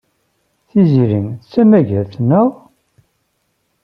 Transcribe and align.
Tiziri 0.69 1.19
d 1.41 1.43
tamasgadt, 1.51 2.13
naɣ? 2.29 2.49